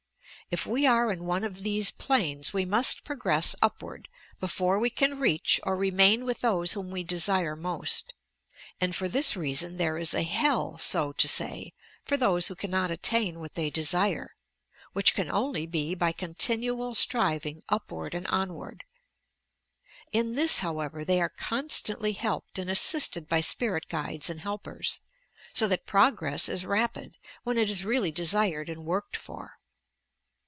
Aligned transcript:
If 0.53 0.65
we 0.65 0.85
arc 0.85 1.13
in 1.13 1.23
one 1.23 1.45
of 1.45 1.63
these 1.63 1.91
planes, 1.91 2.51
we 2.51 2.65
must 2.65 3.05
progress 3.05 3.55
upward, 3.61 4.09
before 4.37 4.79
we 4.79 4.89
can 4.89 5.17
reach 5.17 5.61
or 5.63 5.77
re 5.77 5.91
main 5.91 6.25
with 6.25 6.41
those 6.41 6.73
whom 6.73 6.91
we 6.91 7.05
desire 7.05 7.55
most; 7.55 8.13
and 8.81 8.93
for 8.93 9.07
this 9.07 9.37
reason 9.37 9.77
there 9.77 9.97
is 9.97 10.13
a 10.13 10.23
"hell," 10.23 10.77
so 10.77 11.13
to 11.13 11.25
say, 11.25 11.71
for 12.03 12.17
those 12.17 12.49
who 12.49 12.55
can 12.57 12.69
not 12.69 12.91
attain 12.91 13.39
what 13.39 13.53
they 13.53 13.69
desire,— 13.69 14.35
^which 14.95 15.13
can 15.13 15.31
only 15.31 15.65
be 15.65 15.95
by 15.95 16.11
continual 16.11 16.95
striving 16.95 17.61
upward 17.69 18.13
and 18.13 18.27
onward 18.27 18.83
In 20.11 20.35
this, 20.35 20.59
how 20.59 20.81
ever, 20.81 21.05
they 21.05 21.21
are 21.21 21.29
constantly 21.29 22.11
helped 22.11 22.59
and 22.59 22.69
assisted 22.69 23.29
by 23.29 23.39
spirit 23.39 23.87
guides 23.87 24.29
and 24.29 24.41
helpers; 24.41 24.99
so 25.53 25.65
that 25.69 25.85
progress 25.87 26.49
ia 26.49 26.67
rapid, 26.67 27.15
when 27.43 27.57
it 27.57 27.69
is 27.69 27.85
really 27.85 28.11
desired 28.11 28.67
and 28.67 28.83
worked 28.83 29.15
for. 29.15 29.53